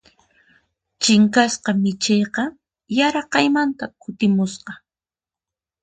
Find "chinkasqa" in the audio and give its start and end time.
1.01-1.71